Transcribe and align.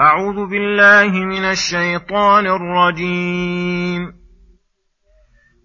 أعوذ 0.00 0.46
بالله 0.46 1.24
من 1.24 1.44
الشيطان 1.44 2.46
الرجيم. 2.46 4.12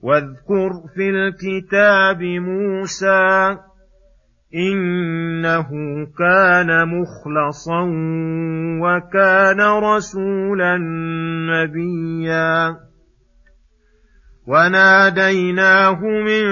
واذكر 0.02 0.72
في 0.96 1.10
الكتاب 1.10 2.22
موسى 2.22 3.58
إنه 4.56 5.70
كان 6.20 6.88
مخلصا 6.88 7.82
وكان 8.82 9.62
رسولا 9.62 10.78
نبيا. 11.52 12.76
وناديناه 14.48 16.00
من 16.02 16.44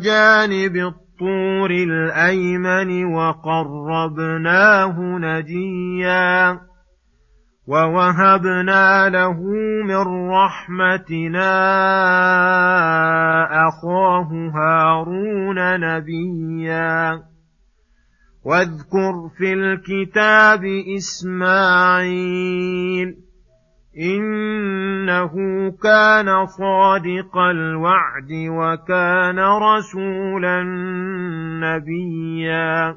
جانب 0.00 0.76
الطور 0.76 1.70
الأيمن 1.70 3.04
وقربناه 3.04 4.98
نجيا. 5.00 6.71
ووهبنا 7.66 9.08
له 9.08 9.40
من 9.84 10.30
رحمتنا 10.30 11.52
اخاه 13.68 14.30
هارون 14.54 15.80
نبيا 15.80 17.22
واذكر 18.44 19.28
في 19.38 19.52
الكتاب 19.52 20.64
اسماعيل 20.96 22.42
انه 23.98 25.32
كان 25.82 26.46
صادق 26.46 27.38
الوعد 27.38 28.32
وكان 28.32 29.38
رسولا 29.38 30.62
نبيا 31.62 32.96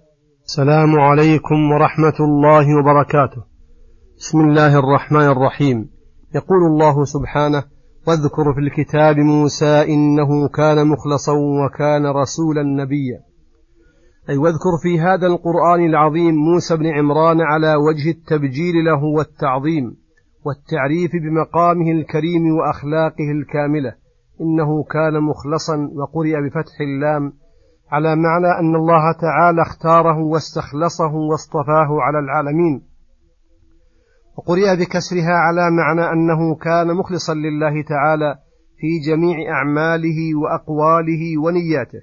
السلام 0.51 0.99
عليكم 0.99 1.71
ورحمة 1.71 2.17
الله 2.19 2.65
وبركاته. 2.79 3.43
بسم 4.17 4.39
الله 4.39 4.79
الرحمن 4.79 5.27
الرحيم. 5.35 5.89
يقول 6.35 6.63
الله 6.71 7.03
سبحانه: 7.03 7.63
واذكر 8.07 8.53
في 8.53 8.59
الكتاب 8.59 9.15
موسى 9.17 9.93
إنه 9.93 10.47
كان 10.47 10.87
مخلصا 10.87 11.31
وكان 11.31 12.05
رسولا 12.05 12.63
نبيا. 12.63 13.19
أي 14.29 14.37
واذكر 14.37 14.73
في 14.83 14.99
هذا 14.99 15.27
القرآن 15.27 15.85
العظيم 15.85 16.35
موسى 16.35 16.77
بن 16.77 16.85
عمران 16.85 17.41
على 17.41 17.75
وجه 17.75 18.09
التبجيل 18.09 18.75
له 18.85 19.03
والتعظيم 19.17 19.97
والتعريف 20.45 21.11
بمقامه 21.23 21.91
الكريم 21.91 22.43
وأخلاقه 22.57 23.31
الكاملة. 23.39 23.93
إنه 24.41 24.83
كان 24.83 25.23
مخلصا 25.23 25.75
وقرئ 25.95 26.35
بفتح 26.45 26.75
اللام 26.81 27.40
على 27.91 28.15
معنى 28.15 28.59
أن 28.59 28.75
الله 28.75 29.11
تعالى 29.21 29.61
اختاره 29.61 30.17
واستخلصه 30.19 31.13
واصطفاه 31.31 32.01
على 32.01 32.19
العالمين. 32.19 32.91
وقرئ 34.37 34.75
بكسرها 34.75 35.33
على 35.33 35.71
معنى 35.71 36.13
أنه 36.13 36.55
كان 36.55 36.97
مخلصا 36.97 37.33
لله 37.33 37.83
تعالى 37.89 38.35
في 38.77 39.11
جميع 39.11 39.51
أعماله 39.55 40.35
وأقواله 40.41 41.37
ونياته 41.43 42.01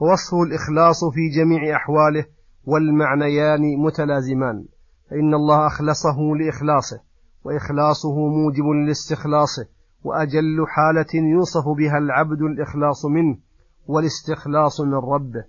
ووصفه 0.00 0.42
الإخلاص 0.42 1.04
في 1.04 1.28
جميع 1.38 1.76
أحواله 1.76 2.24
والمعنيان 2.64 3.60
متلازمان 3.84 4.64
فإن 5.10 5.34
الله 5.34 5.66
أخلصه 5.66 6.18
لإخلاصه 6.40 7.00
وإخلاصه 7.44 8.16
موجب 8.28 8.64
لاستخلاصه 8.86 9.66
وأجل 10.04 10.66
حالة 10.68 11.30
يوصف 11.32 11.64
بها 11.78 11.98
العبد 11.98 12.42
الإخلاص 12.42 13.04
منه. 13.04 13.38
والاستخلاص 13.86 14.80
من 14.80 14.94
ربه. 14.94 15.44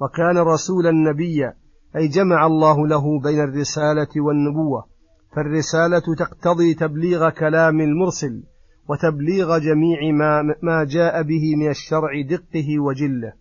وكان 0.00 0.38
رسولا 0.38 0.90
نبيا 0.90 1.54
أي 1.96 2.08
جمع 2.08 2.46
الله 2.46 2.86
له 2.86 3.20
بين 3.20 3.40
الرسالة 3.40 4.08
والنبوة. 4.16 4.84
فالرسالة 5.36 6.02
تقتضي 6.18 6.74
تبليغ 6.74 7.30
كلام 7.30 7.80
المرسل 7.80 8.42
وتبليغ 8.88 9.58
جميع 9.58 10.12
ما, 10.12 10.42
ما 10.62 10.84
جاء 10.84 11.22
به 11.22 11.56
من 11.56 11.70
الشرع 11.70 12.20
دقه 12.30 12.78
وجله. 12.78 13.32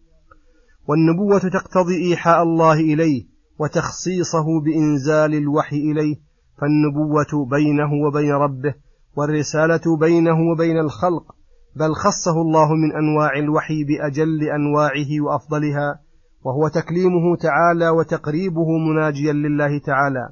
والنبوة 0.87 1.39
تقتضي 1.39 2.09
إيحاء 2.09 2.43
الله 2.43 2.73
إليه 2.73 3.25
وتخصيصه 3.59 4.45
بإنزال 4.65 5.35
الوحي 5.35 5.75
إليه. 5.75 6.15
فالنبوة 6.61 7.45
بينه 7.49 7.93
وبين 8.07 8.31
ربه 8.31 8.73
والرسالة 9.17 9.97
بينه 9.99 10.37
وبين 10.51 10.79
الخلق. 10.79 11.36
بل 11.79 11.93
خصه 11.93 12.41
الله 12.41 12.73
من 12.73 12.95
أنواع 12.95 13.37
الوحي 13.37 13.83
بأجل 13.83 14.43
أنواعه 14.43 15.21
وأفضلها 15.21 15.99
وهو 16.43 16.67
تكليمه 16.67 17.35
تعالى 17.35 17.89
وتقريبه 17.89 18.77
مناجيا 18.77 19.33
لله 19.33 19.79
تعالى. 19.79 20.29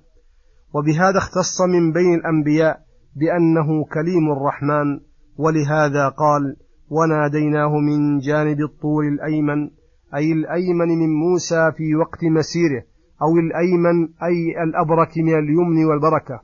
وبهذا 0.73 1.17
اختص 1.17 1.61
من 1.61 1.91
بين 1.93 2.13
الأنبياء 2.13 2.79
بأنه 3.15 3.85
كليم 3.93 4.31
الرحمن 4.31 4.99
ولهذا 5.37 6.09
قال 6.09 6.55
وناديناه 6.89 7.77
من 7.77 8.19
جانب 8.19 8.59
الطور 8.61 9.03
الأيمن 9.03 9.69
أي 10.15 10.31
الأيمن 10.31 10.87
من 10.87 11.09
موسى 11.09 11.71
في 11.77 11.95
وقت 11.95 12.23
مسيره 12.23 12.83
أو 13.21 13.37
الأيمن 13.37 14.03
أي 14.23 14.63
الأبرك 14.63 15.17
من 15.17 15.33
اليمن 15.33 15.85
والبركة. 15.85 16.39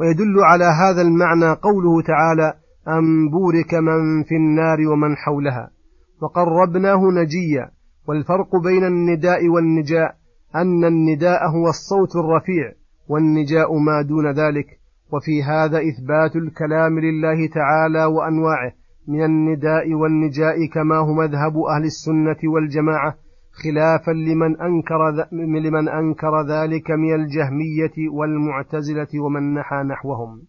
ويدل 0.00 0.40
على 0.40 0.64
هذا 0.64 1.02
المعنى 1.02 1.52
قوله 1.52 2.02
تعالى 2.02 2.65
أم 2.88 3.28
بورك 3.30 3.74
من 3.74 4.22
في 4.22 4.34
النار 4.34 4.78
ومن 4.92 5.16
حولها. 5.16 5.70
وقربناه 6.22 7.00
نجيا. 7.10 7.70
والفرق 8.08 8.56
بين 8.64 8.84
النداء 8.84 9.48
والنجاء. 9.48 10.14
أن 10.54 10.84
النداء 10.84 11.48
هو 11.48 11.68
الصوت 11.68 12.16
الرفيع. 12.16 12.72
والنجاء 13.08 13.78
ما 13.78 14.02
دون 14.02 14.30
ذلك. 14.30 14.66
وفي 15.12 15.42
هذا 15.42 15.78
إثبات 15.78 16.36
الكلام 16.36 16.98
لله 17.00 17.46
تعالى 17.54 18.04
وأنواعه. 18.04 18.72
من 19.08 19.24
النداء 19.24 19.94
والنجاء 19.94 20.66
كما 20.74 20.96
هو 20.96 21.14
مذهب 21.14 21.54
أهل 21.76 21.84
السنة 21.84 22.50
والجماعة. 22.52 23.14
خلافا 23.64 24.10
لمن 24.10 24.60
أنكر, 24.60 25.28
لمن 25.32 25.88
أنكر 25.88 26.42
ذلك 26.42 26.90
من 26.90 27.14
الجهمية 27.14 28.10
والمعتزلة 28.12 29.20
ومن 29.20 29.54
نحى 29.54 29.76
نحوهم. 29.76 30.42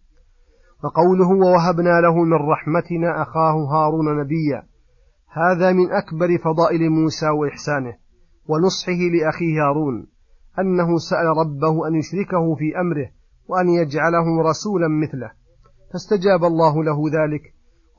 وقوله 0.84 1.28
ووهبنا 1.28 2.00
له 2.00 2.24
من 2.24 2.50
رحمتنا 2.52 3.22
أخاه 3.22 3.54
هارون 3.72 4.20
نبيا. 4.20 4.62
هذا 5.32 5.72
من 5.72 5.92
أكبر 5.92 6.38
فضائل 6.44 6.90
موسى 6.90 7.28
وإحسانه 7.28 7.94
ونصحه 8.48 9.00
لأخيه 9.14 9.62
هارون 9.62 10.06
أنه 10.58 10.98
سأل 10.98 11.26
ربه 11.26 11.88
أن 11.88 11.94
يشركه 11.94 12.54
في 12.54 12.80
أمره 12.80 13.10
وأن 13.48 13.68
يجعله 13.68 14.42
رسولا 14.50 14.88
مثله. 14.88 15.30
فاستجاب 15.92 16.44
الله 16.44 16.84
له 16.84 16.98
ذلك 17.08 17.42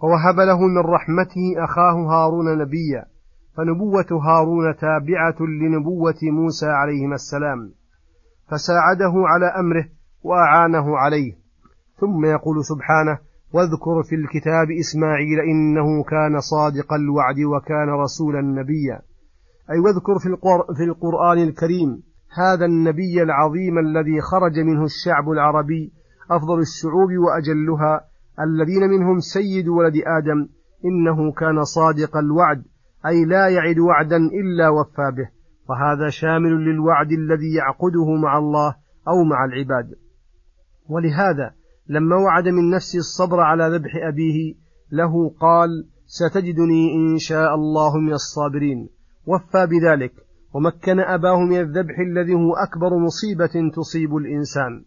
ووهب 0.03 0.39
له 0.39 0.59
من 0.67 0.81
رحمته 0.95 1.63
أخاه 1.63 1.95
هارون 2.11 2.57
نبيا. 2.57 3.05
فنبوة 3.57 4.21
هارون 4.23 4.75
تابعة 4.75 5.35
لنبوة 5.61 6.19
موسى 6.23 6.65
عليهما 6.65 7.15
السلام. 7.15 7.73
فساعده 8.47 9.13
على 9.15 9.45
أمره 9.45 9.85
وأعانه 10.23 10.97
عليه. 10.97 11.38
ثم 11.99 12.25
يقول 12.25 12.65
سبحانه 12.65 13.19
واذكر 13.53 14.03
في 14.09 14.15
الكتاب 14.15 14.67
إسماعيل 14.79 15.39
إنه 15.39 16.03
كان 16.03 16.39
صادق 16.39 16.93
الوعد 16.93 17.39
وكان 17.39 17.89
رسولا 17.89 18.41
نبيا. 18.41 19.01
أي 19.71 19.79
واذكر 19.79 20.19
في 20.77 20.83
القرآن 20.83 21.37
الكريم 21.37 22.03
هذا 22.37 22.65
النبي 22.65 23.23
العظيم 23.23 23.77
الذي 23.79 24.21
خرج 24.21 24.59
منه 24.59 24.83
الشعب 24.83 25.29
العربي 25.29 25.91
أفضل 26.31 26.59
الشعوب 26.59 27.09
وأجلها 27.25 28.01
الذين 28.39 28.89
منهم 28.89 29.19
سيد 29.19 29.67
ولد 29.67 29.93
آدم 29.95 30.47
إنه 30.85 31.31
كان 31.31 31.63
صادق 31.63 32.17
الوعد 32.17 32.63
أي 33.05 33.25
لا 33.25 33.47
يعد 33.47 33.79
وعدا 33.79 34.17
إلا 34.17 34.69
وفى 34.69 35.11
به. 35.17 35.29
وهذا 35.69 36.09
شامل 36.09 36.51
للوعد 36.51 37.11
الذي 37.11 37.53
يعقده 37.53 38.15
مع 38.23 38.37
الله 38.37 38.75
أو 39.07 39.23
مع 39.23 39.45
العباد. 39.45 39.95
ولهذا 40.89 41.58
لما 41.89 42.15
وعد 42.15 42.47
من 42.47 42.69
نفسه 42.69 42.99
الصبر 42.99 43.39
على 43.39 43.77
ذبح 43.77 43.91
أبيه 44.07 44.55
له 44.91 45.29
قال 45.29 45.69
ستجدني 46.05 46.95
إن 46.95 47.17
شاء 47.17 47.55
الله 47.55 47.97
من 47.97 48.13
الصابرين 48.13 48.89
وفى 49.25 49.67
بذلك 49.67 50.13
ومكن 50.53 50.99
أباه 50.99 51.39
من 51.39 51.59
الذبح 51.59 51.99
الذي 51.99 52.33
هو 52.33 52.53
أكبر 52.55 52.97
مصيبة 52.97 53.71
تصيب 53.75 54.15
الإنسان. 54.15 54.83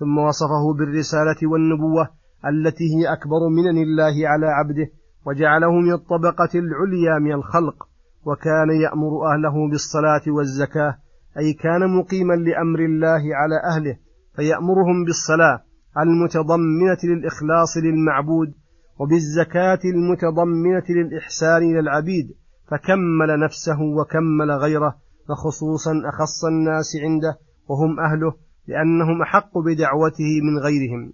ثم 0.00 0.18
وصفه 0.18 0.74
بالرسالة 0.78 1.50
والنبوة 1.50 2.08
التي 2.46 2.84
هي 2.84 3.12
أكبر 3.12 3.48
منن 3.48 3.78
الله 3.82 4.28
على 4.28 4.46
عبده 4.46 4.88
وجعله 5.26 5.72
من 5.72 5.92
الطبقة 5.92 6.52
العليا 6.54 7.18
من 7.18 7.32
الخلق 7.32 7.88
وكان 8.24 8.70
يأمر 8.82 9.32
أهله 9.32 9.70
بالصلاة 9.70 10.22
والزكاة 10.36 10.96
أي 11.38 11.52
كان 11.52 11.98
مقيما 11.98 12.34
لأمر 12.34 12.80
الله 12.80 13.22
على 13.34 13.56
أهله 13.64 13.96
فيأمرهم 14.36 15.04
بالصلاة 15.04 15.65
المتضمنة 16.02 16.98
للإخلاص 17.04 17.76
للمعبود 17.76 18.54
وبالزكاة 18.98 19.80
المتضمنة 19.84 20.84
للإحسان 20.88 21.62
إلى 21.62 21.80
العبيد 21.80 22.34
فكمل 22.70 23.40
نفسه 23.44 23.82
وكمل 23.82 24.50
غيره 24.50 24.96
فخصوصا 25.28 25.92
أخص 26.04 26.44
الناس 26.44 26.96
عنده 27.02 27.38
وهم 27.68 28.00
أهله 28.00 28.34
لأنهم 28.68 29.22
أحق 29.22 29.58
بدعوته 29.58 30.40
من 30.42 30.58
غيرهم. 30.58 31.12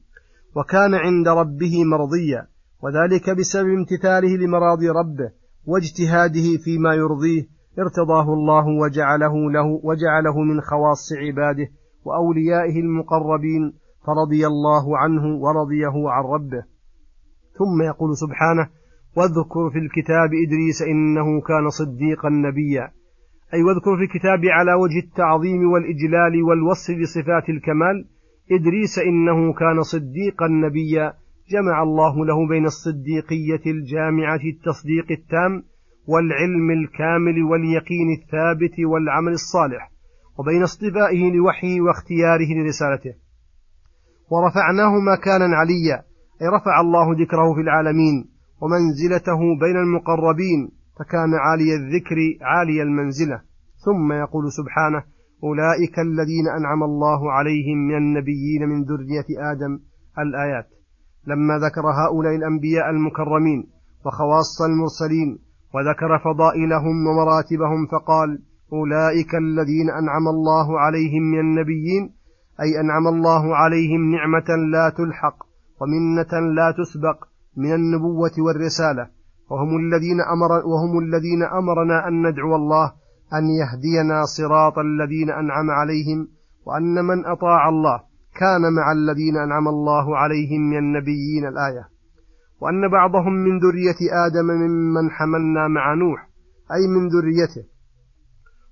وكان 0.57 0.95
عند 0.95 1.29
ربه 1.29 1.85
مرضيا 1.85 2.47
وذلك 2.83 3.31
بسبب 3.31 3.69
امتثاله 3.69 4.37
لمراضي 4.37 4.89
ربه 4.89 5.31
واجتهاده 5.67 6.59
فيما 6.65 6.95
يرضيه 6.95 7.47
ارتضاه 7.79 8.35
الله 8.35 8.67
وجعله 8.67 9.51
له 9.51 9.81
وجعله 9.83 10.41
من 10.41 10.61
خواص 10.61 11.13
عباده 11.13 11.69
وأوليائه 12.05 12.81
المقربين 12.81 13.73
فرضي 14.07 14.47
الله 14.47 14.99
عنه 14.99 15.25
ورضيه 15.37 16.11
عن 16.11 16.25
ربه. 16.25 16.63
ثم 17.59 17.83
يقول 17.83 18.17
سبحانه 18.17 18.69
واذكر 19.17 19.71
في 19.73 19.79
الكتاب 19.79 20.31
إدريس 20.47 20.83
إنه 20.83 21.41
كان 21.41 21.69
صديقا 21.69 22.29
نبيا. 22.29 22.91
أي 23.55 23.63
واذكر 23.63 23.97
في 23.97 24.03
الكتاب 24.03 24.41
على 24.45 24.75
وجه 24.75 24.99
التعظيم 24.99 25.73
والإجلال 25.73 26.43
والوصف 26.43 26.95
بصفات 27.01 27.49
الكمال 27.49 28.07
إدريس 28.53 28.99
إنه 28.99 29.53
كان 29.53 29.83
صديقا 29.83 30.49
نبيا. 30.49 31.15
جمع 31.51 31.83
الله 31.83 32.27
له 32.27 32.49
بين 32.49 32.65
الصديقية 32.65 33.65
الجامعة 33.67 34.41
التصديق 34.55 35.07
التام 35.11 35.63
والعلم 36.07 36.71
الكامل 36.71 37.43
واليقين 37.43 38.09
الثابت 38.19 38.81
والعمل 38.81 39.33
الصالح 39.33 39.91
وبين 40.39 40.63
اصطفائه 40.63 41.33
لوحيه 41.33 41.81
واختياره 41.81 42.51
لرسالته. 42.57 43.22
ورفعناه 44.33 44.93
مكانا 45.13 45.57
عليا 45.57 45.97
أي 46.43 46.47
رفع 46.57 46.81
الله 46.81 47.07
ذكره 47.23 47.55
في 47.55 47.61
العالمين 47.61 48.17
ومنزلته 48.63 49.41
بين 49.61 49.77
المقربين 49.77 50.61
فكان 50.99 51.35
عالي 51.35 51.75
الذكر 51.75 52.17
عالي 52.43 52.83
المنزلة. 52.83 53.41
ثم 53.85 54.13
يقول 54.13 54.53
سبحانه 54.53 55.03
أولئك 55.45 55.99
الذين 55.99 56.47
أنعم 56.59 56.83
الله 56.83 57.33
عليهم 57.33 57.79
من 57.89 57.97
النبيين 57.97 58.69
من 58.69 58.85
ذرية 58.85 59.29
آدم 59.53 59.79
الآيات. 60.19 60.69
لما 61.27 61.59
ذكر 61.59 61.85
هؤلاء 62.03 62.35
الأنبياء 62.37 62.91
المكرمين 62.91 63.61
وخواص 64.07 64.63
المرسلين 64.63 65.39
وذكر 65.75 66.19
فضائلهم 66.25 67.07
ومراتبهم 67.07 67.87
فقال 67.93 68.43
أولئك 68.73 69.35
الذين 69.35 69.91
أنعم 69.91 70.29
الله 70.29 70.81
عليهم 70.81 71.23
من 71.23 71.41
النبيين 71.41 72.22
أي 72.63 72.81
أنعم 72.81 73.09
الله 73.09 73.57
عليهم 73.57 74.11
نعمة 74.15 74.49
لا 74.73 74.89
تلحق 74.89 75.37
ومنة 75.81 76.55
لا 76.55 76.75
تسبق 76.79 77.25
من 77.57 77.75
النبوة 77.75 78.33
والرسالة. 78.39 79.09
وهم 79.51 79.77
الذين 79.77 80.21
أمر 80.21 80.53
وهم 80.67 80.99
الذين 80.99 81.43
أمرنا 81.43 82.09
أن 82.09 82.27
ندعو 82.27 82.57
الله 82.57 82.93
أن 83.35 83.45
يهدينا 83.61 84.25
صراط 84.25 84.79
الذين 84.79 85.31
أنعم 85.31 85.71
عليهم 85.71 86.29
وأن 86.67 87.05
من 87.05 87.27
أطاع 87.27 87.69
الله 87.69 88.01
كان 88.41 88.73
مع 88.73 88.93
الذين 88.93 89.37
أنعم 89.37 89.69
الله 89.69 90.17
عليهم 90.17 90.61
من 90.71 90.79
النبيين 90.79 91.47
الآية. 91.47 91.89
وأن 92.61 92.89
بعضهم 92.89 93.33
من 93.33 93.59
ذرية 93.59 94.01
آدم 94.27 94.47
ممن 94.47 95.11
حملنا 95.11 95.69
مع 95.69 95.95
نوح 95.95 96.29
أي 96.73 96.89
من 96.89 97.09
ذريته 97.09 97.65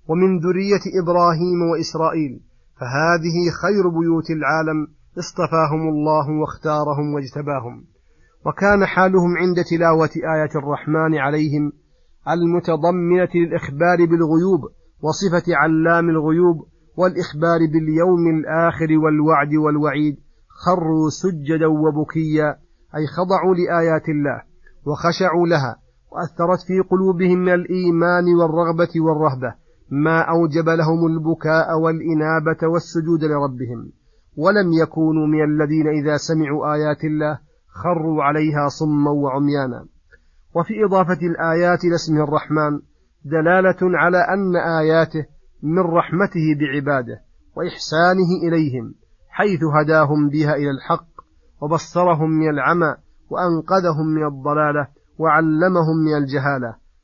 ومن 0.09 0.39
ذرية 0.39 0.85
إبراهيم 1.03 1.63
وإسرائيل 1.71 2.41
فهذه 2.81 3.51
خير 3.63 3.89
بيوت 3.89 4.31
العالم 4.31 4.87
اصطفاهم 5.19 5.89
الله 5.89 6.31
واختارهم 6.41 7.15
واجتباهم. 7.15 7.85
وكان 8.47 8.87
حالهم 8.87 9.37
عند 9.37 9.65
تلاوة 9.65 10.11
آية 10.17 10.51
الرحمن 10.57 11.19
عليهم 11.19 11.73
المتضمنة 12.29 13.29
للإخبار 13.35 13.99
بالغيوب 13.99 14.61
وصفة 15.03 15.57
علام 15.57 16.11
الغيوب 16.11 16.67
والإخبار 16.97 17.59
باليوم 17.73 18.39
الآخر 18.39 18.99
والوعد 19.05 19.55
والوعيد. 19.55 20.17
خروا 20.49 21.11
سجدا 21.11 21.67
وبكيا 21.67 22.49
أي 22.97 23.07
خضعوا 23.07 23.55
لآيات 23.55 24.09
الله 24.09 24.43
وخشعوا 24.87 25.47
لها 25.47 25.77
وأثرت 26.13 26.61
في 26.67 26.81
قلوبهم 26.91 27.39
من 27.39 27.55
الإيمان 27.55 28.25
والرغبة 28.35 29.01
والرهبة. 29.01 29.55
ما 29.91 30.21
أوجب 30.21 30.69
لهم 30.69 31.07
البكاء 31.07 31.79
والإنابة 31.79 32.69
والسجود 32.73 33.25
لربهم 33.25 33.93
ولم 34.37 34.73
يكونوا 34.83 35.27
من 35.27 35.45
الذين 35.45 35.87
إذا 35.89 36.17
سمعوا 36.17 36.75
آيات 36.75 37.05
الله 37.05 37.39
خروا 37.69 38.23
عليها 38.25 38.69
صما 38.69 39.11
وعميانا. 39.11 39.87
وفي 40.55 40.85
إضافة 40.85 41.27
الآيات 41.27 41.85
إلى 41.85 41.95
اسمه 41.95 42.25
الرحمن 42.25 42.81
دلالة 43.25 43.99
على 43.99 44.19
أن 44.19 44.57
آياته 44.57 45.27
من 45.63 45.83
رحمته 45.83 46.57
بعباده 46.61 47.21
وإحسانه 47.57 48.49
إليهم 48.49 48.95
حيث 49.29 49.61
هداهم 49.65 50.29
بها 50.29 50.55
إلى 50.55 50.71
الحق 50.71 51.07
وبصرهم 51.61 52.31
من 52.31 52.49
العمى 52.51 52.95
وأنقذهم 53.31 54.07
من 54.07 54.27
الضلالة 54.27 54.89
وعلمهم 55.19 55.97
من 56.07 56.17
الجهالة. 56.17 56.75